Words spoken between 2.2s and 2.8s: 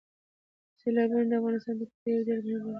یوه ډېره مهمه برخه ده.